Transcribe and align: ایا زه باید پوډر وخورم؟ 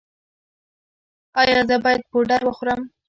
ایا 1.41 1.59
زه 1.69 1.75
باید 1.83 2.01
پوډر 2.09 2.41
وخورم؟ 2.45 2.81